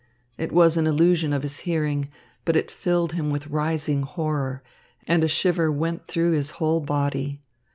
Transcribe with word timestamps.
It 0.35 0.51
was 0.51 0.77
an 0.77 0.87
illusion 0.87 1.31
of 1.31 1.43
his 1.43 1.59
hearing, 1.59 2.09
but 2.43 2.55
it 2.55 2.71
filled 2.71 3.13
him 3.13 3.29
with 3.29 3.45
rising 3.45 4.01
horror, 4.01 4.63
and 5.07 5.23
a 5.23 5.27
shiver 5.27 5.71
went 5.71 6.07
through 6.07 6.31
his 6.31 6.49
whole 6.57 6.79
body. 6.79 7.43